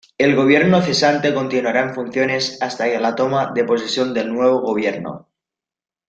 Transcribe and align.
El 0.17 0.35
Gobierno 0.35 0.81
cesante 0.81 1.31
continuará 1.31 1.81
en 1.83 1.93
funciones 1.93 2.59
hasta 2.59 2.87
la 2.87 3.13
toma 3.13 3.51
de 3.53 3.65
posesión 3.65 4.15
del 4.15 4.33
nuevo 4.33 4.59
Gobierno. 4.61 5.27